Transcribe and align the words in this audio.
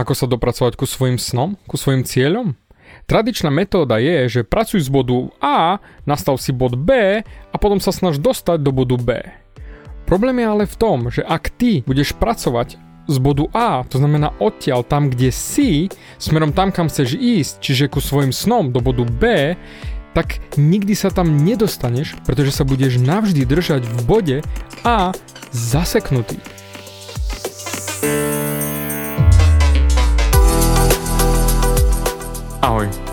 Ako 0.00 0.16
sa 0.16 0.24
dopracovať 0.24 0.80
ku 0.80 0.88
svojim 0.88 1.20
snom, 1.20 1.60
ku 1.68 1.76
svojim 1.76 2.08
cieľom? 2.08 2.56
Tradičná 3.04 3.52
metóda 3.52 4.00
je, 4.00 4.40
že 4.40 4.48
pracuj 4.48 4.80
z 4.80 4.88
bodu 4.88 5.28
A, 5.44 5.76
nastav 6.08 6.40
si 6.40 6.56
bod 6.56 6.72
B 6.72 7.20
a 7.20 7.56
potom 7.60 7.84
sa 7.84 7.92
snaž 7.92 8.16
dostať 8.16 8.64
do 8.64 8.72
bodu 8.72 8.96
B. 8.96 9.20
Problém 10.08 10.40
je 10.40 10.46
ale 10.48 10.64
v 10.64 10.78
tom, 10.80 11.12
že 11.12 11.20
ak 11.20 11.52
ty 11.52 11.84
budeš 11.84 12.16
pracovať 12.16 12.80
z 13.12 13.16
bodu 13.20 13.44
A, 13.52 13.84
to 13.84 14.00
znamená 14.00 14.32
odtiaľ 14.40 14.88
tam, 14.88 15.12
kde 15.12 15.28
si, 15.28 15.92
smerom 16.16 16.56
tam, 16.56 16.72
kam 16.72 16.88
chceš 16.88 17.20
ísť, 17.20 17.60
čiže 17.60 17.92
ku 17.92 18.00
svojim 18.00 18.32
snom 18.32 18.72
do 18.72 18.80
bodu 18.80 19.04
B, 19.04 19.52
tak 20.16 20.40
nikdy 20.56 20.96
sa 20.96 21.12
tam 21.12 21.44
nedostaneš, 21.44 22.16
pretože 22.24 22.56
sa 22.56 22.64
budeš 22.64 22.96
navždy 22.96 23.44
držať 23.44 23.84
v 23.84 24.00
bode 24.08 24.36
A 24.80 25.12
zaseknutý. 25.52 26.40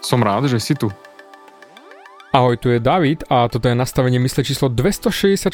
Som 0.00 0.24
rád, 0.24 0.48
že 0.48 0.56
si 0.56 0.72
tu. 0.72 0.88
Ahoj, 2.32 2.56
tu 2.56 2.72
je 2.72 2.80
David 2.80 3.26
a 3.28 3.50
toto 3.50 3.68
je 3.68 3.76
nastavenie 3.76 4.16
mysle 4.22 4.46
číslo 4.46 4.70
264 4.72 5.50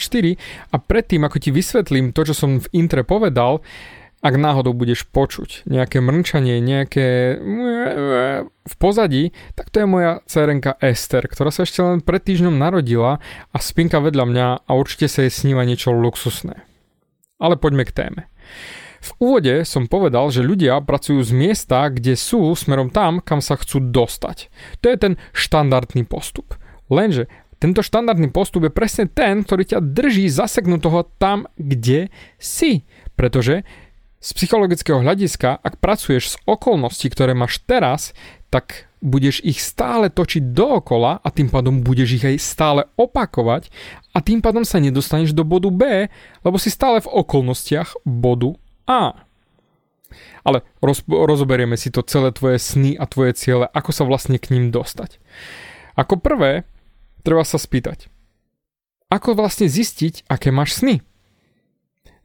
a 0.71 0.77
predtým, 0.77 1.25
ako 1.25 1.37
ti 1.41 1.51
vysvetlím 1.51 2.13
to, 2.13 2.23
čo 2.29 2.35
som 2.37 2.61
v 2.63 2.69
intre 2.77 3.01
povedal, 3.03 3.65
ak 4.21 4.35
náhodou 4.37 4.77
budeš 4.77 5.09
počuť 5.09 5.65
nejaké 5.69 6.05
mrnčanie, 6.05 6.61
nejaké 6.61 7.37
v 8.53 8.75
pozadí, 8.77 9.33
tak 9.57 9.73
to 9.73 9.83
je 9.83 9.87
moja 9.89 10.21
cerenka 10.29 10.77
Ester, 10.81 11.25
ktorá 11.25 11.49
sa 11.49 11.65
ešte 11.65 11.81
len 11.81 12.05
pred 12.05 12.21
týždňom 12.21 12.61
narodila 12.61 13.25
a 13.51 13.57
spinka 13.57 13.99
vedľa 13.99 14.25
mňa 14.29 14.47
a 14.69 14.71
určite 14.77 15.09
sa 15.09 15.25
jej 15.25 15.33
sníva 15.33 15.65
niečo 15.65 15.97
luxusné. 15.97 16.61
Ale 17.41 17.57
poďme 17.57 17.89
k 17.89 17.93
téme. 17.93 18.21
V 19.07 19.11
úvode 19.23 19.63
som 19.63 19.87
povedal, 19.87 20.35
že 20.35 20.43
ľudia 20.43 20.83
pracujú 20.83 21.23
z 21.23 21.31
miesta, 21.31 21.87
kde 21.87 22.19
sú 22.19 22.51
smerom 22.59 22.91
tam, 22.91 23.23
kam 23.23 23.39
sa 23.39 23.55
chcú 23.55 23.79
dostať. 23.79 24.51
To 24.83 24.91
je 24.91 24.97
ten 24.99 25.13
štandardný 25.31 26.03
postup. 26.03 26.59
Lenže 26.91 27.31
tento 27.63 27.87
štandardný 27.87 28.35
postup 28.35 28.67
je 28.67 28.75
presne 28.75 29.07
ten, 29.07 29.47
ktorý 29.47 29.63
ťa 29.63 29.79
drží 29.79 30.27
zaseknutého 30.27 31.07
tam, 31.23 31.47
kde 31.55 32.11
si. 32.43 32.83
Pretože 33.15 33.63
z 34.19 34.29
psychologického 34.35 34.99
hľadiska, 34.99 35.63
ak 35.63 35.79
pracuješ 35.79 36.35
s 36.35 36.37
okolností, 36.43 37.07
ktoré 37.07 37.31
máš 37.31 37.63
teraz, 37.63 38.11
tak 38.51 38.91
budeš 38.99 39.39
ich 39.47 39.63
stále 39.63 40.11
točiť 40.11 40.51
dookola 40.51 41.23
a 41.23 41.29
tým 41.31 41.47
pádom 41.47 41.87
budeš 41.87 42.19
ich 42.19 42.25
aj 42.27 42.37
stále 42.43 42.83
opakovať 42.99 43.71
a 44.11 44.19
tým 44.19 44.43
pádom 44.43 44.67
sa 44.67 44.83
nedostaneš 44.83 45.31
do 45.31 45.47
bodu 45.47 45.71
B, 45.71 46.11
lebo 46.43 46.57
si 46.59 46.75
stále 46.75 46.99
v 46.99 47.13
okolnostiach 47.13 48.03
bodu 48.03 48.59
a. 48.87 49.27
Ale 50.47 50.63
roz, 50.79 51.03
rozoberieme 51.07 51.75
si 51.75 51.91
to 51.91 52.07
celé 52.07 52.31
tvoje 52.31 52.63
sny 52.63 52.95
a 52.95 53.05
tvoje 53.11 53.35
ciele, 53.35 53.67
ako 53.75 53.91
sa 53.91 54.07
vlastne 54.07 54.39
k 54.39 54.55
ním 54.55 54.71
dostať. 54.71 55.19
Ako 55.99 56.23
prvé, 56.23 56.63
treba 57.27 57.43
sa 57.43 57.59
spýtať, 57.59 58.07
ako 59.11 59.39
vlastne 59.39 59.71
zistiť, 59.71 60.27
aké 60.27 60.51
máš 60.51 60.83
sny? 60.83 61.03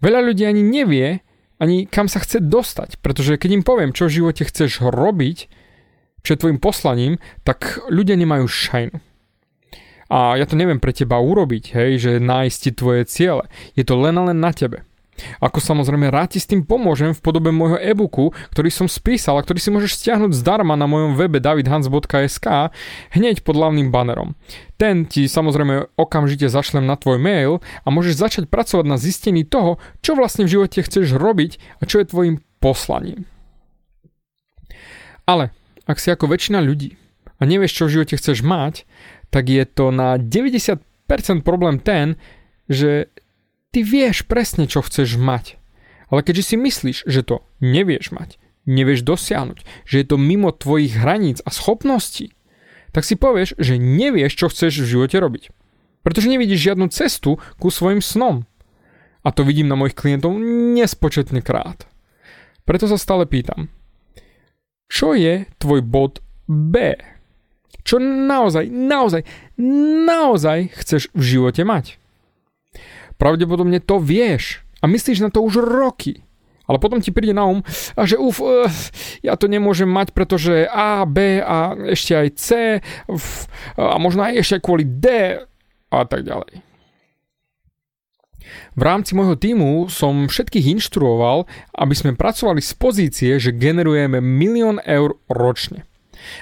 Veľa 0.02 0.34
ľudí 0.34 0.46
ani 0.46 0.66
nevie, 0.66 1.22
ani 1.62 1.86
kam 1.86 2.10
sa 2.10 2.18
chce 2.22 2.42
dostať, 2.42 2.98
pretože 3.06 3.38
keď 3.38 3.62
im 3.62 3.64
poviem, 3.66 3.94
čo 3.94 4.10
v 4.10 4.18
živote 4.18 4.50
chceš 4.50 4.82
robiť, 4.82 5.46
čo 6.26 6.30
je 6.34 6.42
tvojim 6.42 6.58
poslaním, 6.58 7.22
tak 7.46 7.82
ľudia 7.90 8.18
nemajú 8.18 8.46
šajnu. 8.50 8.98
A 10.12 10.36
ja 10.36 10.46
to 10.50 10.60
neviem 10.60 10.82
pre 10.82 10.92
teba 10.92 11.22
urobiť, 11.22 11.72
hej, 11.72 11.92
že 12.02 12.12
nájsť 12.20 12.58
ti 12.60 12.72
tvoje 12.76 13.08
ciele. 13.08 13.48
Je 13.78 13.86
to 13.86 13.96
len 13.96 14.18
a 14.20 14.34
len 14.34 14.42
na 14.42 14.52
tebe. 14.52 14.84
Ako 15.40 15.62
samozrejme 15.62 16.10
rád 16.10 16.36
ti 16.36 16.40
s 16.40 16.50
tým 16.50 16.66
pomôžem 16.66 17.16
v 17.16 17.24
podobe 17.24 17.50
môjho 17.50 17.78
e-booku, 17.82 18.34
ktorý 18.54 18.70
som 18.70 18.88
spísal 18.90 19.38
a 19.38 19.44
ktorý 19.44 19.60
si 19.60 19.70
môžeš 19.74 20.02
stiahnuť 20.02 20.32
zdarma 20.38 20.78
na 20.78 20.86
mojom 20.86 21.18
webe 21.18 21.42
davidhans.sk 21.44 22.72
hneď 23.14 23.36
pod 23.42 23.56
hlavným 23.58 23.90
bannerom. 23.90 24.34
Ten 24.82 25.06
ti 25.06 25.30
samozrejme 25.30 25.94
okamžite 25.94 26.50
zašlem 26.50 26.90
na 26.90 26.98
tvoj 26.98 27.22
mail 27.22 27.62
a 27.86 27.88
môžeš 27.94 28.18
začať 28.18 28.44
pracovať 28.50 28.86
na 28.90 28.98
zistení 28.98 29.46
toho, 29.46 29.78
čo 30.02 30.18
vlastne 30.18 30.50
v 30.50 30.58
živote 30.58 30.82
chceš 30.82 31.14
robiť 31.14 31.62
a 31.82 31.86
čo 31.86 32.02
je 32.02 32.10
tvojim 32.10 32.36
poslaním. 32.58 33.30
Ale 35.30 35.54
ak 35.86 35.98
si 36.02 36.10
ako 36.10 36.30
väčšina 36.30 36.60
ľudí 36.62 36.98
a 37.38 37.46
nevieš, 37.46 37.78
čo 37.78 37.84
v 37.86 37.94
živote 38.00 38.18
chceš 38.18 38.42
mať, 38.42 38.90
tak 39.32 39.48
je 39.48 39.64
to 39.66 39.90
na 39.90 40.20
90% 40.20 40.82
problém 41.42 41.80
ten, 41.80 42.20
že 42.68 43.12
Ty 43.72 43.88
vieš 43.88 44.28
presne, 44.28 44.68
čo 44.68 44.84
chceš 44.84 45.16
mať. 45.16 45.56
Ale 46.12 46.28
keďže 46.28 46.54
si 46.54 46.56
myslíš, 46.60 46.98
že 47.08 47.24
to 47.24 47.48
nevieš 47.64 48.12
mať, 48.12 48.36
nevieš 48.68 49.08
dosiahnuť, 49.08 49.64
že 49.88 49.96
je 50.04 50.06
to 50.06 50.20
mimo 50.20 50.52
tvojich 50.52 51.00
hraníc 51.00 51.40
a 51.48 51.56
schopností, 51.56 52.36
tak 52.92 53.08
si 53.08 53.16
povieš, 53.16 53.56
že 53.56 53.80
nevieš, 53.80 54.36
čo 54.36 54.52
chceš 54.52 54.84
v 54.84 54.90
živote 54.92 55.16
robiť. 55.24 55.56
Pretože 56.04 56.28
nevidíš 56.28 56.68
žiadnu 56.68 56.92
cestu 56.92 57.40
ku 57.64 57.72
svojim 57.72 58.04
snom. 58.04 58.44
A 59.24 59.32
to 59.32 59.48
vidím 59.48 59.72
na 59.72 59.80
mojich 59.80 59.96
klientov 59.96 60.36
nespočetne 60.76 61.40
krát. 61.40 61.88
Preto 62.68 62.92
sa 62.92 63.00
stále 63.00 63.24
pýtam, 63.24 63.72
čo 64.92 65.16
je 65.16 65.48
tvoj 65.64 65.80
bod 65.88 66.20
B? 66.52 67.00
Čo 67.88 68.04
naozaj, 68.04 68.68
naozaj, 68.68 69.24
naozaj 70.04 70.76
chceš 70.76 71.08
v 71.16 71.24
živote 71.24 71.64
mať? 71.64 72.01
Pravdepodobne 73.22 73.78
to 73.78 74.02
vieš 74.02 74.66
a 74.82 74.90
myslíš 74.90 75.22
na 75.22 75.30
to 75.30 75.46
už 75.46 75.62
roky. 75.62 76.26
Ale 76.66 76.82
potom 76.82 76.98
ti 76.98 77.14
príde 77.14 77.38
na 77.38 77.46
um, 77.46 77.62
a 77.94 78.02
že 78.10 78.18
uf, 78.18 78.42
uh, 78.42 78.66
ja 79.22 79.38
to 79.38 79.46
nemôžem 79.46 79.86
mať, 79.86 80.18
pretože 80.18 80.66
A, 80.66 81.06
B 81.06 81.38
a 81.38 81.78
ešte 81.94 82.18
aj 82.18 82.28
C 82.34 82.48
uf, 83.06 83.46
a 83.78 84.02
možno 84.02 84.26
aj 84.26 84.42
ešte 84.42 84.54
aj 84.58 84.64
kvôli 84.66 84.86
D 84.90 85.38
a 85.94 86.02
tak 86.10 86.26
ďalej. 86.26 86.66
V 88.74 88.82
rámci 88.82 89.14
môjho 89.14 89.38
týmu 89.38 89.86
som 89.94 90.26
všetkých 90.26 90.82
inštruoval, 90.82 91.46
aby 91.78 91.94
sme 91.94 92.18
pracovali 92.18 92.58
z 92.58 92.74
pozície, 92.74 93.32
že 93.38 93.54
generujeme 93.54 94.18
milión 94.18 94.82
eur 94.82 95.22
ročne. 95.30 95.86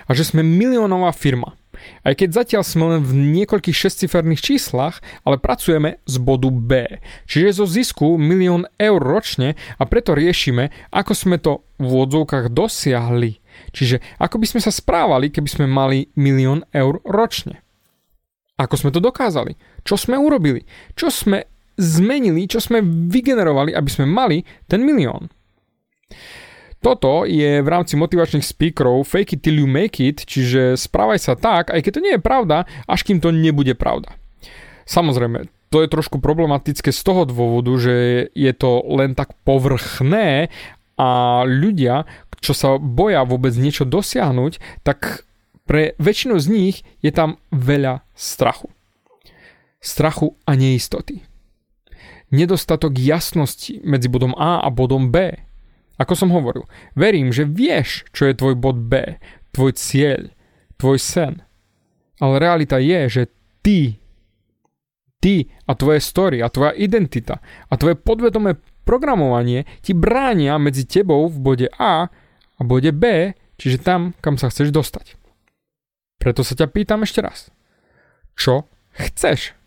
A 0.08 0.16
že 0.16 0.24
sme 0.24 0.48
miliónová 0.48 1.12
firma. 1.12 1.59
Aj 2.06 2.14
keď 2.16 2.30
zatiaľ 2.44 2.64
sme 2.64 2.86
len 2.96 3.02
v 3.04 3.40
niekoľkých 3.40 3.76
šestciferných 3.76 4.42
číslach, 4.42 5.02
ale 5.24 5.42
pracujeme 5.42 6.02
z 6.06 6.16
bodu 6.22 6.50
B, 6.50 7.02
čiže 7.26 7.64
zo 7.64 7.66
zisku 7.66 8.16
milión 8.16 8.70
eur 8.80 9.00
ročne 9.00 9.60
a 9.78 9.84
preto 9.86 10.16
riešime, 10.16 10.72
ako 10.94 11.14
sme 11.14 11.38
to 11.38 11.66
v 11.80 11.86
úvodzovkách 11.88 12.52
dosiahli. 12.52 13.40
Čiže 13.76 14.00
ako 14.20 14.36
by 14.40 14.48
sme 14.48 14.62
sa 14.64 14.72
správali, 14.72 15.32
keby 15.32 15.50
sme 15.50 15.66
mali 15.68 16.08
milión 16.16 16.64
eur 16.72 17.04
ročne. 17.04 17.64
Ako 18.60 18.76
sme 18.76 18.92
to 18.92 19.00
dokázali? 19.00 19.56
Čo 19.88 19.96
sme 19.96 20.20
urobili? 20.20 20.68
Čo 20.96 21.08
sme 21.08 21.48
zmenili? 21.80 22.44
Čo 22.44 22.60
sme 22.60 22.84
vygenerovali, 22.84 23.72
aby 23.72 23.90
sme 23.90 24.04
mali 24.04 24.44
ten 24.68 24.84
milión? 24.84 25.32
Toto 26.80 27.28
je 27.28 27.60
v 27.60 27.68
rámci 27.68 28.00
motivačných 28.00 28.46
speakerov 28.46 29.04
fake 29.04 29.36
it 29.36 29.44
till 29.44 29.60
you 29.60 29.68
make 29.68 30.00
it, 30.00 30.24
čiže 30.24 30.80
správaj 30.80 31.20
sa 31.20 31.36
tak, 31.36 31.76
aj 31.76 31.84
keď 31.84 31.92
to 31.92 32.04
nie 32.04 32.14
je 32.16 32.24
pravda, 32.24 32.64
až 32.88 33.04
kým 33.04 33.20
to 33.20 33.36
nebude 33.36 33.76
pravda. 33.76 34.16
Samozrejme, 34.88 35.52
to 35.70 35.84
je 35.84 35.92
trošku 35.92 36.24
problematické 36.24 36.90
z 36.96 37.02
toho 37.04 37.28
dôvodu, 37.28 37.76
že 37.78 38.28
je 38.32 38.54
to 38.56 38.80
len 38.96 39.14
tak 39.14 39.36
povrchné 39.44 40.48
a 40.96 41.10
ľudia, 41.44 42.08
čo 42.40 42.56
sa 42.56 42.80
boja 42.80 43.28
vôbec 43.28 43.52
niečo 43.60 43.84
dosiahnuť, 43.84 44.84
tak 44.88 45.28
pre 45.68 45.94
väčšinu 46.02 46.40
z 46.42 46.48
nich 46.50 46.76
je 47.04 47.12
tam 47.14 47.38
veľa 47.54 48.02
strachu. 48.18 48.72
Strachu 49.84 50.34
a 50.48 50.56
neistoty. 50.58 51.22
Nedostatok 52.34 52.98
jasnosti 52.98 53.78
medzi 53.86 54.10
bodom 54.10 54.34
A 54.34 54.64
a 54.64 54.70
bodom 54.74 55.14
B. 55.14 55.38
Ako 56.00 56.16
som 56.16 56.32
hovoril, 56.32 56.64
verím, 56.96 57.36
že 57.36 57.44
vieš, 57.44 58.08
čo 58.16 58.32
je 58.32 58.40
tvoj 58.40 58.56
bod 58.56 58.88
B, 58.88 59.20
tvoj 59.52 59.76
cieľ, 59.76 60.32
tvoj 60.80 60.96
sen. 60.96 61.44
Ale 62.24 62.40
realita 62.40 62.80
je, 62.80 63.02
že 63.12 63.24
ty, 63.60 64.00
ty 65.20 65.52
a 65.68 65.76
tvoje 65.76 66.00
story 66.00 66.40
a 66.40 66.48
tvoja 66.48 66.72
identita 66.72 67.44
a 67.68 67.74
tvoje 67.76 68.00
podvedomé 68.00 68.56
programovanie 68.88 69.68
ti 69.84 69.92
bránia 69.92 70.56
medzi 70.56 70.88
tebou 70.88 71.28
v 71.28 71.38
bode 71.38 71.68
A 71.76 72.08
a 72.58 72.62
bode 72.64 72.96
B, 72.96 73.36
čiže 73.60 73.84
tam, 73.84 74.16
kam 74.24 74.40
sa 74.40 74.48
chceš 74.48 74.72
dostať. 74.72 75.20
Preto 76.20 76.48
sa 76.48 76.56
ťa 76.56 76.68
pýtam 76.72 77.04
ešte 77.04 77.20
raz. 77.20 77.52
Čo 78.40 78.72
chceš? 78.96 79.59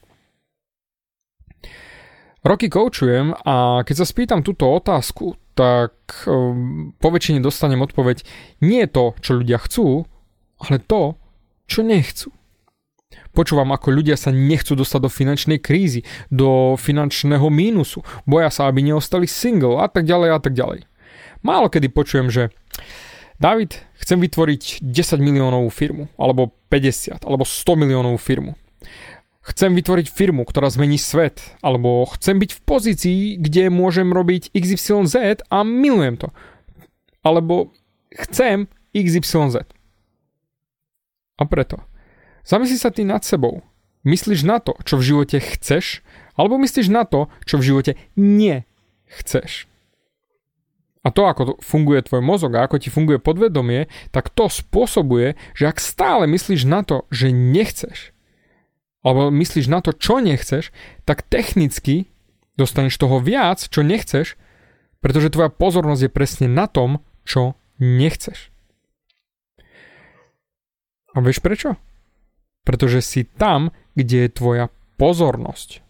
Roky 2.42 2.66
koučujem 2.66 3.38
a 3.46 3.86
keď 3.86 4.02
sa 4.02 4.06
spýtam 4.06 4.42
túto 4.42 4.66
otázku, 4.66 5.38
tak 5.54 5.94
um, 6.26 6.90
po 6.98 7.14
väčšine 7.14 7.38
dostanem 7.38 7.78
odpoveď 7.78 8.26
nie 8.58 8.82
to, 8.90 9.14
čo 9.22 9.38
ľudia 9.38 9.62
chcú, 9.62 10.10
ale 10.58 10.82
to, 10.82 11.14
čo 11.70 11.86
nechcú. 11.86 12.34
Počúvam, 13.30 13.70
ako 13.70 13.94
ľudia 13.94 14.18
sa 14.18 14.34
nechcú 14.34 14.74
dostať 14.74 15.00
do 15.06 15.10
finančnej 15.12 15.62
krízy, 15.62 16.02
do 16.34 16.74
finančného 16.74 17.46
mínusu, 17.46 18.02
boja 18.26 18.50
sa, 18.50 18.66
aby 18.66 18.82
neostali 18.82 19.30
single 19.30 19.78
a 19.78 19.86
tak 19.86 20.02
ďalej 20.02 20.28
a 20.34 20.38
tak 20.42 20.58
ďalej. 20.58 20.82
Málo 21.46 21.70
kedy 21.70 21.94
počujem, 21.94 22.26
že 22.26 22.50
David, 23.38 23.78
chcem 24.02 24.18
vytvoriť 24.18 24.82
10 24.82 25.18
miliónovú 25.22 25.70
firmu, 25.70 26.10
alebo 26.18 26.54
50, 26.70 27.22
alebo 27.22 27.46
100 27.46 27.74
miliónovú 27.74 28.18
firmu. 28.18 28.58
Chcem 29.42 29.74
vytvoriť 29.74 30.06
firmu, 30.06 30.46
ktorá 30.46 30.70
zmení 30.70 31.02
svet, 31.02 31.42
alebo 31.66 32.06
chcem 32.14 32.38
byť 32.38 32.50
v 32.54 32.60
pozícii, 32.62 33.22
kde 33.42 33.74
môžem 33.74 34.14
robiť 34.14 34.54
XYZ 34.54 35.42
a 35.50 35.58
milujem 35.66 36.14
to. 36.14 36.28
Alebo 37.26 37.74
chcem 38.14 38.70
XYZ. 38.94 39.66
A 41.38 41.42
preto, 41.50 41.82
zamysli 42.46 42.78
sa 42.78 42.94
ty 42.94 43.02
nad 43.02 43.26
sebou. 43.26 43.66
Myslíš 44.06 44.46
na 44.46 44.62
to, 44.62 44.78
čo 44.86 44.98
v 44.98 45.06
živote 45.10 45.42
chceš, 45.42 46.06
alebo 46.38 46.54
myslíš 46.62 46.86
na 46.86 47.02
to, 47.02 47.26
čo 47.42 47.58
v 47.58 47.66
živote 47.66 47.92
nechceš. 48.14 49.66
A 51.02 51.10
to, 51.10 51.26
ako 51.26 51.58
funguje 51.58 52.06
tvoj 52.06 52.22
mozog 52.22 52.54
a 52.54 52.62
ako 52.62 52.78
ti 52.78 52.86
funguje 52.86 53.18
podvedomie, 53.18 53.90
tak 54.14 54.30
to 54.30 54.46
spôsobuje, 54.46 55.34
že 55.58 55.66
ak 55.66 55.82
stále 55.82 56.30
myslíš 56.30 56.62
na 56.62 56.86
to, 56.86 57.10
že 57.10 57.34
nechceš, 57.34 58.14
alebo 59.02 59.34
myslíš 59.34 59.66
na 59.66 59.82
to, 59.82 59.90
čo 59.94 60.22
nechceš, 60.22 60.70
tak 61.02 61.26
technicky 61.26 62.06
dostaneš 62.54 62.94
toho 62.98 63.18
viac, 63.18 63.58
čo 63.58 63.82
nechceš, 63.82 64.38
pretože 65.02 65.34
tvoja 65.34 65.50
pozornosť 65.50 66.02
je 66.06 66.14
presne 66.14 66.46
na 66.46 66.70
tom, 66.70 67.02
čo 67.26 67.58
nechceš. 67.82 68.54
A 71.12 71.20
vieš 71.20 71.42
prečo? 71.42 71.76
Pretože 72.62 73.02
si 73.02 73.26
tam, 73.26 73.74
kde 73.98 74.26
je 74.26 74.30
tvoja 74.30 74.66
pozornosť. 74.96 75.82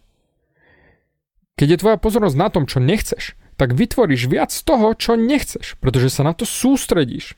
Keď 1.61 1.69
je 1.69 1.81
tvoja 1.85 1.99
pozornosť 2.00 2.37
na 2.41 2.49
tom, 2.49 2.64
čo 2.64 2.81
nechceš, 2.81 3.37
tak 3.61 3.76
vytvoríš 3.76 4.26
viac 4.26 4.50
z 4.50 4.64
toho, 4.64 4.97
čo 4.97 5.14
nechceš, 5.14 5.76
pretože 5.79 6.09
sa 6.09 6.25
na 6.25 6.32
to 6.32 6.49
sústredíš. 6.49 7.37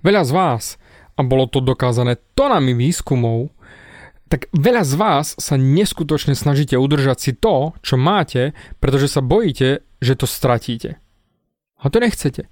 Veľa 0.00 0.22
z 0.24 0.32
vás, 0.32 0.64
a 1.18 1.20
bolo 1.26 1.50
to 1.50 1.58
dokázané 1.58 2.16
tonami 2.38 2.72
výskumov, 2.72 3.50
tak 4.28 4.52
veľa 4.52 4.84
z 4.84 4.94
vás 4.94 5.26
sa 5.40 5.56
neskutočne 5.56 6.36
snažíte 6.36 6.76
udržať 6.76 7.18
si 7.18 7.32
to, 7.32 7.72
čo 7.80 7.96
máte, 7.96 8.52
pretože 8.78 9.08
sa 9.08 9.24
bojíte, 9.24 9.82
že 9.98 10.14
to 10.14 10.28
stratíte. 10.28 11.00
A 11.80 11.88
to 11.88 11.98
nechcete. 11.98 12.46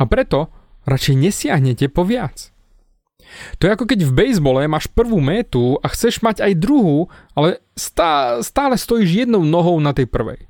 A 0.00 0.02
preto 0.08 0.48
radšej 0.88 1.14
nesiahnete 1.14 1.92
po 1.92 2.08
viac. 2.08 2.50
To 3.62 3.68
je 3.68 3.74
ako 3.76 3.86
keď 3.86 4.00
v 4.08 4.16
bejsbole 4.16 4.66
máš 4.66 4.90
prvú 4.90 5.22
métu 5.22 5.78
a 5.84 5.86
chceš 5.92 6.18
mať 6.24 6.42
aj 6.42 6.52
druhú, 6.58 7.06
ale 7.36 7.62
stále 8.42 8.74
stojíš 8.74 9.28
jednou 9.28 9.46
nohou 9.46 9.78
na 9.78 9.94
tej 9.94 10.10
prvej. 10.10 10.49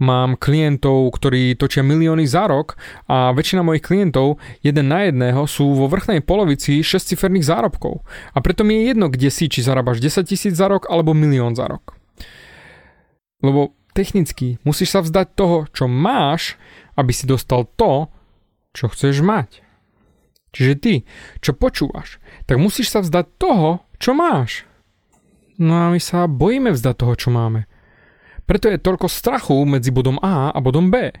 Mám 0.00 0.40
klientov, 0.40 1.12
ktorí 1.12 1.60
točia 1.60 1.84
milióny 1.84 2.24
za 2.24 2.48
rok 2.48 2.80
a 3.04 3.36
väčšina 3.36 3.60
mojich 3.60 3.84
klientov 3.84 4.40
jeden 4.64 4.88
na 4.88 5.04
jedného 5.04 5.44
sú 5.44 5.76
vo 5.76 5.92
vrchnej 5.92 6.24
polovici 6.24 6.80
šestciferných 6.80 7.44
zárobkov. 7.44 8.00
A 8.32 8.40
preto 8.40 8.64
mi 8.64 8.80
je 8.80 8.96
jedno, 8.96 9.12
kde 9.12 9.28
si, 9.28 9.52
či 9.52 9.60
zarábaš 9.60 10.00
10 10.00 10.24
tisíc 10.24 10.56
za 10.56 10.72
rok 10.72 10.88
alebo 10.88 11.12
milión 11.12 11.52
za 11.52 11.68
rok. 11.68 12.00
Lebo 13.44 13.76
technicky 13.92 14.56
musíš 14.64 14.96
sa 14.96 15.04
vzdať 15.04 15.26
toho, 15.36 15.68
čo 15.68 15.84
máš, 15.84 16.56
aby 16.96 17.12
si 17.12 17.28
dostal 17.28 17.68
to, 17.76 18.08
čo 18.72 18.88
chceš 18.88 19.20
mať. 19.20 19.60
Čiže 20.50 20.74
ty, 20.80 20.94
čo 21.38 21.54
počúvaš, 21.54 22.18
tak 22.48 22.58
musíš 22.58 22.90
sa 22.90 23.04
vzdať 23.04 23.26
toho, 23.38 23.86
čo 24.02 24.16
máš. 24.16 24.66
No 25.60 25.76
a 25.76 25.92
my 25.92 26.00
sa 26.00 26.24
bojíme 26.24 26.72
vzdať 26.74 26.94
toho, 26.96 27.14
čo 27.14 27.28
máme. 27.28 27.69
Preto 28.50 28.66
je 28.66 28.82
toľko 28.82 29.06
strachu 29.06 29.62
medzi 29.62 29.94
bodom 29.94 30.18
A 30.18 30.50
a 30.50 30.58
bodom 30.58 30.90
B. 30.90 31.14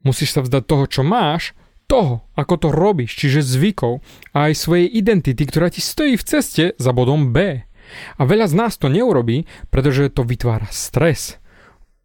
Musíš 0.00 0.32
sa 0.32 0.40
vzdať 0.40 0.62
toho, 0.64 0.84
čo 0.88 1.04
máš, 1.04 1.52
toho, 1.84 2.24
ako 2.32 2.54
to 2.56 2.68
robíš, 2.72 3.12
čiže 3.12 3.44
zvykov 3.44 4.00
a 4.32 4.48
aj 4.48 4.56
svojej 4.56 4.88
identity, 4.88 5.44
ktorá 5.44 5.68
ti 5.68 5.84
stojí 5.84 6.16
v 6.16 6.24
ceste 6.24 6.64
za 6.80 6.96
bodom 6.96 7.36
B. 7.36 7.68
A 8.16 8.22
veľa 8.24 8.48
z 8.48 8.56
nás 8.56 8.80
to 8.80 8.88
neurobí, 8.88 9.44
pretože 9.68 10.08
to 10.16 10.24
vytvára 10.24 10.64
stres, 10.72 11.36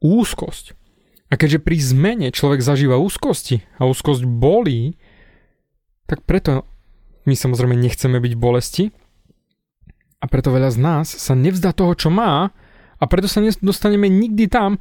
úzkosť. 0.03 0.75
A 1.31 1.39
keďže 1.39 1.63
pri 1.63 1.77
zmene 1.79 2.27
človek 2.35 2.59
zažíva 2.59 2.99
úzkosti 2.99 3.63
a 3.79 3.87
úzkosť 3.87 4.27
bolí, 4.27 4.99
tak 6.11 6.27
preto 6.27 6.67
my 7.23 7.39
samozrejme 7.39 7.79
nechceme 7.79 8.19
byť 8.19 8.33
bolesti 8.35 8.91
a 10.19 10.25
preto 10.27 10.51
veľa 10.51 10.75
z 10.75 10.77
nás 10.83 11.07
sa 11.07 11.39
nevzdá 11.39 11.71
toho, 11.71 11.95
čo 11.95 12.11
má, 12.11 12.51
a 12.99 13.03
preto 13.05 13.27
sa 13.27 13.43
nedostaneme 13.43 14.07
nikdy 14.07 14.47
tam, 14.47 14.79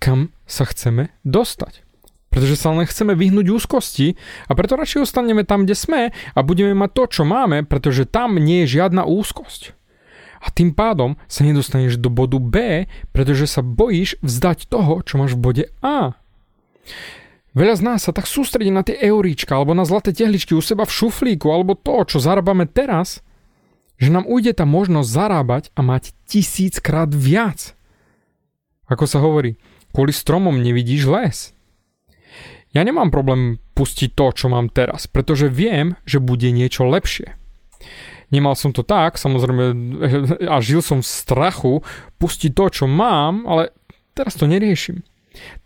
kam 0.00 0.32
sa 0.48 0.64
chceme 0.64 1.12
dostať. 1.22 1.84
Pretože 2.30 2.54
sa 2.54 2.70
len 2.70 2.86
chceme 2.86 3.18
vyhnúť 3.18 3.46
úzkosti 3.50 4.14
a 4.46 4.54
preto 4.54 4.78
radšej 4.78 5.02
ostaneme 5.02 5.42
tam, 5.42 5.66
kde 5.66 5.74
sme 5.74 6.02
a 6.14 6.40
budeme 6.46 6.78
mať 6.78 6.90
to, 6.94 7.04
čo 7.10 7.22
máme, 7.26 7.66
pretože 7.66 8.06
tam 8.06 8.38
nie 8.38 8.64
je 8.64 8.80
žiadna 8.80 9.02
úzkosť. 9.02 9.74
A 10.40 10.48
tým 10.48 10.72
pádom 10.72 11.20
sa 11.28 11.44
nedostaneš 11.44 12.00
do 12.00 12.08
bodu 12.08 12.40
B, 12.40 12.86
pretože 13.12 13.44
sa 13.50 13.60
bojíš 13.60 14.16
vzdať 14.24 14.72
toho, 14.72 15.04
čo 15.04 15.20
máš 15.20 15.36
v 15.36 15.42
bode 15.42 15.64
A. 15.84 16.16
Veľa 17.50 17.74
z 17.76 17.82
nás 17.82 18.00
sa 18.06 18.14
tak 18.14 18.30
sústredí 18.30 18.70
na 18.70 18.86
tie 18.86 18.94
euríčka 18.94 19.58
alebo 19.58 19.74
na 19.74 19.82
zlaté 19.82 20.14
tehličky 20.14 20.54
u 20.54 20.62
seba 20.62 20.86
v 20.86 20.94
šuflíku 20.94 21.50
alebo 21.50 21.74
to, 21.74 22.06
čo 22.06 22.22
zarábame 22.22 22.70
teraz, 22.70 23.26
že 24.00 24.08
nám 24.08 24.24
ujde 24.24 24.56
tá 24.56 24.64
možnosť 24.64 25.08
zarábať 25.12 25.64
a 25.76 25.84
mať 25.84 26.16
tisíckrát 26.24 27.12
viac. 27.12 27.76
Ako 28.88 29.04
sa 29.04 29.20
hovorí, 29.20 29.60
kvôli 29.92 30.10
stromom 30.10 30.56
nevidíš 30.56 31.04
les. 31.06 31.38
Ja 32.72 32.80
nemám 32.80 33.12
problém 33.12 33.60
pustiť 33.76 34.16
to, 34.16 34.32
čo 34.32 34.46
mám 34.48 34.72
teraz, 34.72 35.04
pretože 35.04 35.52
viem, 35.52 36.00
že 36.08 36.22
bude 36.22 36.48
niečo 36.48 36.88
lepšie. 36.88 37.36
Nemal 38.30 38.54
som 38.54 38.70
to 38.70 38.86
tak, 38.86 39.18
samozrejme, 39.18 39.64
a 40.54 40.56
žil 40.62 40.80
som 40.80 41.04
v 41.04 41.10
strachu 41.10 41.74
pustiť 42.16 42.50
to, 42.56 42.64
čo 42.72 42.84
mám, 42.88 43.44
ale 43.44 43.74
teraz 44.16 44.38
to 44.38 44.48
neriešim. 44.48 45.02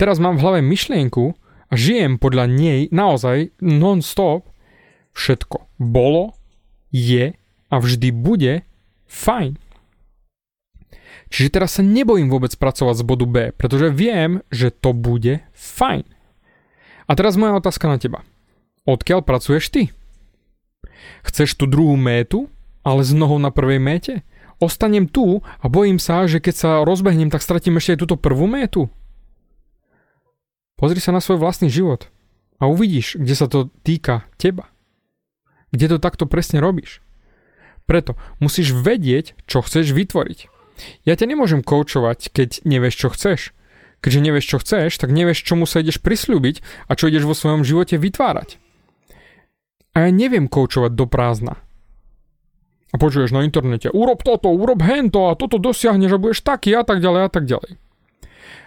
Teraz 0.00 0.18
mám 0.18 0.36
v 0.36 0.42
hlave 0.42 0.60
myšlienku 0.64 1.36
a 1.70 1.74
žijem 1.76 2.16
podľa 2.18 2.50
nej 2.50 2.80
naozaj 2.90 3.52
non-stop. 3.62 4.48
Všetko 5.14 5.70
bolo, 5.78 6.34
je 6.90 7.38
a 7.68 7.80
vždy 7.80 8.08
bude 8.14 8.66
fajn. 9.08 9.60
Čiže 11.32 11.48
teraz 11.50 11.80
sa 11.80 11.82
nebojím 11.82 12.30
vôbec 12.30 12.54
pracovať 12.54 13.00
z 13.00 13.04
bodu 13.04 13.26
B, 13.26 13.36
pretože 13.56 13.90
viem, 13.90 14.44
že 14.54 14.70
to 14.70 14.94
bude 14.94 15.42
fajn. 15.56 16.06
A 17.04 17.10
teraz 17.18 17.36
moja 17.36 17.58
otázka 17.58 17.90
na 17.90 17.98
teba. 17.98 18.22
Odkiaľ 18.84 19.24
pracuješ 19.24 19.72
ty? 19.72 19.82
Chceš 21.24 21.56
tú 21.56 21.64
druhú 21.64 21.96
métu, 21.96 22.52
ale 22.84 23.02
s 23.02 23.12
nohou 23.16 23.40
na 23.40 23.48
prvej 23.48 23.80
méte? 23.80 24.22
Ostanem 24.62 25.10
tu 25.10 25.42
a 25.42 25.66
bojím 25.66 25.98
sa, 25.98 26.28
že 26.30 26.38
keď 26.38 26.54
sa 26.54 26.70
rozbehnem, 26.86 27.32
tak 27.32 27.42
stratím 27.42 27.80
ešte 27.80 27.96
aj 27.96 28.02
túto 28.06 28.16
prvú 28.20 28.46
métu? 28.46 28.86
Pozri 30.78 31.00
sa 31.00 31.10
na 31.10 31.18
svoj 31.18 31.40
vlastný 31.40 31.72
život 31.72 32.12
a 32.60 32.70
uvidíš, 32.70 33.18
kde 33.18 33.34
sa 33.34 33.46
to 33.50 33.72
týka 33.82 34.28
teba. 34.38 34.70
Kde 35.74 35.96
to 35.96 35.98
takto 35.98 36.30
presne 36.30 36.62
robíš. 36.62 37.02
Preto 37.84 38.16
musíš 38.40 38.72
vedieť, 38.72 39.36
čo 39.44 39.60
chceš 39.60 39.92
vytvoriť. 39.92 40.48
Ja 41.06 41.14
ťa 41.14 41.30
nemôžem 41.30 41.60
koučovať, 41.62 42.32
keď 42.32 42.64
nevieš, 42.66 42.94
čo 42.98 43.08
chceš. 43.12 43.54
Keďže 44.04 44.20
nevieš, 44.20 44.46
čo 44.52 44.56
chceš, 44.60 45.00
tak 45.00 45.16
nevieš, 45.16 45.40
čomu 45.40 45.64
sa 45.64 45.80
ideš 45.80 45.96
prislúbiť 45.96 46.60
a 46.88 46.92
čo 46.92 47.08
ideš 47.08 47.24
vo 47.24 47.32
svojom 47.32 47.64
živote 47.64 47.96
vytvárať. 47.96 48.60
A 49.96 50.08
ja 50.08 50.10
neviem 50.12 50.44
koučovať 50.44 50.92
do 50.92 51.08
prázdna. 51.08 51.56
A 52.92 53.00
počuješ 53.00 53.32
na 53.32 53.42
internete, 53.48 53.88
urob 53.90 54.20
toto, 54.20 54.52
urob 54.52 54.84
hento 54.84 55.32
a 55.32 55.38
toto 55.38 55.56
dosiahneš 55.56 56.14
a 56.14 56.20
budeš 56.20 56.44
taký 56.44 56.76
a 56.76 56.84
tak 56.84 57.00
ďalej 57.00 57.22
a 57.26 57.30
tak 57.32 57.48
ďalej. 57.48 57.80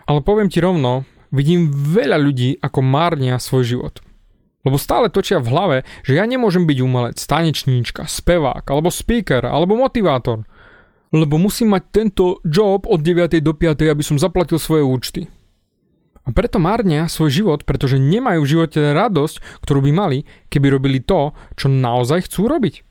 Ale 0.09 0.19
poviem 0.25 0.49
ti 0.49 0.57
rovno, 0.57 1.05
vidím 1.29 1.69
veľa 1.69 2.17
ľudí, 2.17 2.57
ako 2.57 2.79
márnia 2.81 3.37
svoj 3.37 3.63
život. 3.63 3.95
Lebo 4.67 4.75
stále 4.75 5.07
točia 5.07 5.39
v 5.39 5.47
hlave, 5.47 5.77
že 6.03 6.19
ja 6.19 6.27
nemôžem 6.27 6.67
byť 6.67 6.77
umelec, 6.83 7.15
tanečníčka, 7.15 8.03
spevák, 8.03 8.67
alebo 8.67 8.91
speaker, 8.91 9.47
alebo 9.47 9.79
motivátor. 9.79 10.43
Lebo 11.15 11.39
musím 11.39 11.71
mať 11.71 11.83
tento 11.87 12.43
job 12.43 12.83
od 12.83 12.99
9. 12.99 13.39
do 13.39 13.55
5. 13.55 13.87
aby 13.87 14.03
som 14.03 14.19
zaplatil 14.19 14.59
svoje 14.59 14.83
účty. 14.83 15.31
A 16.27 16.35
preto 16.35 16.59
márnia 16.59 17.07
svoj 17.07 17.31
život, 17.31 17.63
pretože 17.63 17.95
nemajú 17.95 18.43
v 18.43 18.51
živote 18.59 18.91
radosť, 18.91 19.63
ktorú 19.63 19.79
by 19.87 19.91
mali, 19.95 20.27
keby 20.51 20.67
robili 20.75 20.99
to, 20.99 21.31
čo 21.55 21.71
naozaj 21.71 22.27
chcú 22.27 22.51
robiť. 22.51 22.83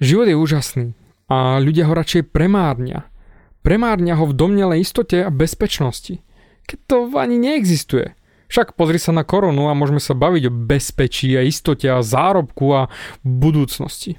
Život 0.00 0.32
je 0.32 0.36
úžasný 0.40 0.86
a 1.28 1.60
ľudia 1.60 1.84
ho 1.84 1.92
radšej 1.92 2.32
premárnia. 2.32 3.12
Premárnia 3.60 4.16
ho 4.16 4.24
v 4.24 4.32
domnelej 4.32 4.88
istote 4.88 5.20
a 5.20 5.28
bezpečnosti. 5.28 6.24
Keď 6.64 6.78
to 6.88 6.96
ani 7.12 7.36
neexistuje. 7.36 8.16
Však 8.46 8.78
pozri 8.78 9.02
sa 9.02 9.10
na 9.10 9.26
koronu 9.26 9.66
a 9.66 9.74
môžeme 9.74 9.98
sa 9.98 10.14
baviť 10.14 10.42
o 10.46 10.54
bezpečí 10.54 11.34
a 11.34 11.42
istote 11.42 11.90
a 11.90 12.04
zárobku 12.04 12.70
a 12.70 12.92
budúcnosti. 13.26 14.18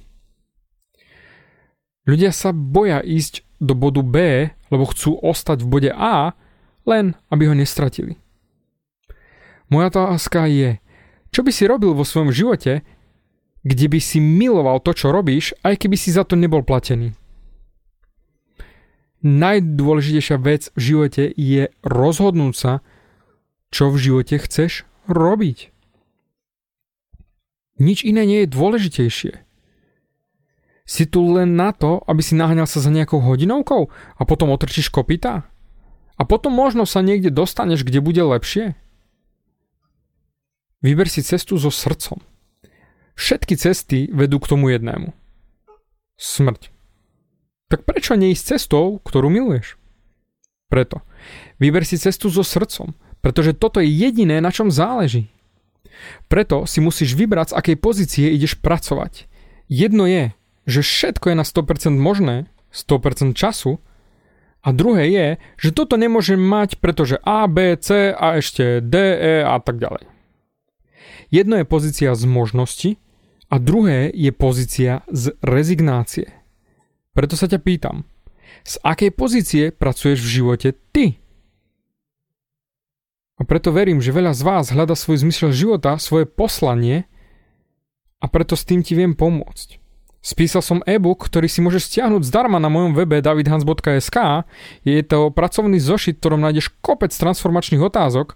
Ľudia 2.07 2.31
sa 2.31 2.55
boja 2.55 3.03
ísť 3.03 3.43
do 3.59 3.75
bodu 3.75 4.03
B, 4.03 4.47
lebo 4.71 4.83
chcú 4.87 5.19
ostať 5.19 5.63
v 5.63 5.67
bode 5.67 5.91
A, 5.91 6.35
len 6.87 7.19
aby 7.27 7.51
ho 7.51 7.55
nestratili. 7.55 8.15
Moja 9.67 9.91
otázka 9.91 10.47
je, 10.47 10.79
čo 11.35 11.43
by 11.43 11.51
si 11.51 11.67
robil 11.67 11.91
vo 11.91 12.07
svojom 12.07 12.31
živote, 12.31 12.87
kde 13.67 13.87
by 13.91 13.99
si 13.99 14.23
miloval 14.23 14.79
to, 14.79 14.95
čo 14.95 15.11
robíš, 15.11 15.51
aj 15.67 15.75
keby 15.75 15.99
si 15.99 16.15
za 16.15 16.23
to 16.23 16.39
nebol 16.39 16.63
platený? 16.63 17.11
Najdôležitejšia 19.27 20.37
vec 20.39 20.71
v 20.71 20.79
živote 20.79 21.23
je 21.35 21.67
rozhodnúť 21.83 22.53
sa, 22.55 22.73
čo 23.71 23.91
v 23.91 23.97
živote 23.99 24.37
chceš 24.39 24.87
robiť. 25.07 25.71
Nič 27.77 28.01
iné 28.01 28.25
nie 28.25 28.39
je 28.43 28.53
dôležitejšie. 28.53 29.33
Si 30.87 31.03
tu 31.03 31.19
len 31.35 31.59
na 31.59 31.75
to, 31.75 31.99
aby 32.07 32.23
si 32.23 32.33
naháňal 32.33 32.65
sa 32.65 32.79
za 32.79 32.87
nejakou 32.87 33.19
hodinovkou 33.19 33.91
a 33.91 34.21
potom 34.23 34.55
otrčíš 34.55 34.87
kopita? 34.87 35.45
A 36.17 36.21
potom 36.25 36.55
možno 36.55 36.87
sa 36.87 37.03
niekde 37.03 37.29
dostaneš, 37.29 37.85
kde 37.85 38.01
bude 38.01 38.23
lepšie. 38.23 38.73
Vyber 40.81 41.11
si 41.11 41.21
cestu 41.21 41.59
so 41.59 41.69
srdcom. 41.69 42.23
Všetky 43.17 43.59
cesty 43.59 44.07
vedú 44.13 44.39
k 44.39 44.49
tomu 44.49 44.71
jednému. 44.73 45.11
Smrť. 46.17 46.73
Tak 47.67 47.83
prečo 47.83 48.15
neísť 48.15 48.57
cestou, 48.57 49.03
ktorú 49.03 49.27
miluješ? 49.27 49.75
Preto. 50.71 51.03
Vyber 51.59 51.83
si 51.83 51.99
cestu 51.99 52.31
so 52.31 52.41
srdcom, 52.41 52.95
pretože 53.21 53.57
toto 53.57 53.81
je 53.81 53.89
jediné, 53.89 54.39
na 54.39 54.53
čom 54.53 54.71
záleží. 54.71 55.29
Preto 56.29 56.69
si 56.69 56.79
musíš 56.79 57.17
vybrať, 57.17 57.53
z 57.53 57.57
akej 57.57 57.77
pozície 57.81 58.25
ideš 58.29 58.59
pracovať. 58.61 59.25
Jedno 59.67 60.05
je, 60.05 60.31
že 60.69 60.81
všetko 60.85 61.33
je 61.33 61.35
na 61.35 61.45
100% 61.45 61.97
možné, 61.97 62.51
100% 62.71 63.33
času, 63.33 63.81
a 64.67 64.75
druhé 64.75 65.07
je, 65.07 65.27
že 65.55 65.71
toto 65.71 65.95
nemôžem 65.95 66.41
mať, 66.41 66.83
pretože 66.83 67.21
A, 67.23 67.47
B, 67.47 67.79
C 67.79 68.11
a 68.11 68.35
ešte 68.35 68.83
D, 68.83 68.99
E 68.99 69.35
a 69.39 69.55
tak 69.63 69.79
ďalej. 69.79 70.03
Jedno 71.31 71.55
je 71.59 71.65
pozícia 71.67 72.11
z 72.11 72.23
možnosti 72.27 72.99
a 73.47 73.63
druhé 73.63 74.11
je 74.11 74.31
pozícia 74.35 75.07
z 75.07 75.39
rezignácie. 75.39 76.35
Preto 77.15 77.39
sa 77.39 77.47
ťa 77.47 77.63
pýtam, 77.63 78.03
z 78.67 78.75
akej 78.83 79.11
pozície 79.15 79.63
pracuješ 79.71 80.19
v 80.23 80.33
živote 80.41 80.69
ty? 80.91 81.19
A 83.37 83.45
preto 83.45 83.69
verím, 83.69 84.01
že 84.01 84.09
veľa 84.09 84.33
z 84.33 84.41
vás 84.41 84.65
hľada 84.73 84.97
svoj 84.97 85.21
zmysel 85.21 85.53
života, 85.53 86.01
svoje 86.01 86.25
poslanie 86.25 87.05
a 88.17 88.25
preto 88.25 88.57
s 88.57 88.65
tým 88.65 88.81
ti 88.81 88.97
viem 88.97 89.13
pomôcť. 89.13 89.77
Spísal 90.25 90.65
som 90.65 90.83
e-book, 90.83 91.23
ktorý 91.23 91.45
si 91.47 91.61
môžeš 91.61 91.87
stiahnuť 91.87 92.25
zdarma 92.25 92.57
na 92.57 92.67
mojom 92.67 92.97
webe 92.97 93.21
davidhans.sk. 93.21 94.43
Je 94.83 94.99
to 95.05 95.31
pracovný 95.31 95.77
zošit, 95.79 96.19
ktorom 96.19 96.43
nájdeš 96.43 96.73
kopec 96.83 97.13
transformačných 97.13 97.79
otázok, 97.79 98.35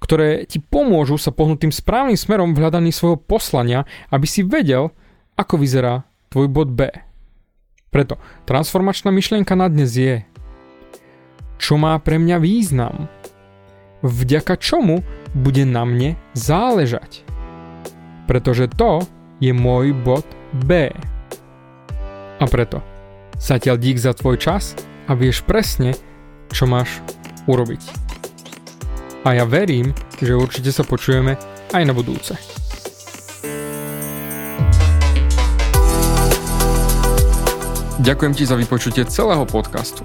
ktoré 0.00 0.46
ti 0.46 0.62
pomôžu 0.62 1.18
sa 1.18 1.34
pohnúť 1.34 1.66
tým 1.66 1.74
správnym 1.74 2.16
smerom 2.16 2.54
v 2.54 2.60
hľadaní 2.62 2.94
svojho 2.94 3.18
poslania, 3.20 3.84
aby 4.08 4.24
si 4.24 4.46
vedel, 4.46 4.94
ako 5.36 5.60
vyzerá 5.60 6.08
tvoj 6.30 6.48
bod 6.48 6.72
B. 6.72 6.88
Preto 7.90 8.16
transformačná 8.48 9.10
myšlienka 9.10 9.52
na 9.58 9.66
dnes 9.68 9.92
je, 9.92 10.24
čo 11.60 11.76
má 11.76 11.98
pre 12.00 12.16
mňa 12.16 12.36
význam, 12.40 13.12
vďaka 14.06 14.56
čomu 14.56 15.02
bude 15.34 15.66
na 15.66 15.82
mne 15.84 16.14
záležať. 16.32 17.26
Pretože 18.30 18.70
to 18.72 19.02
je 19.42 19.52
môj 19.52 19.92
bod 19.92 20.24
B. 20.64 20.90
A 22.36 22.44
preto, 22.48 22.80
zatiaľ 23.36 23.76
dík 23.76 24.00
za 24.00 24.16
tvoj 24.16 24.40
čas 24.40 24.78
a 25.06 25.14
vieš 25.14 25.44
presne, 25.44 25.94
čo 26.50 26.64
máš 26.64 27.02
urobiť. 27.46 27.82
A 29.26 29.34
ja 29.34 29.44
verím, 29.44 29.90
že 30.22 30.38
určite 30.38 30.70
sa 30.70 30.86
počujeme 30.86 31.34
aj 31.74 31.82
na 31.82 31.92
budúce. 31.92 32.38
Ďakujem 37.96 38.32
ti 38.38 38.44
za 38.46 38.54
vypočutie 38.54 39.02
celého 39.08 39.42
podcastu. 39.48 40.04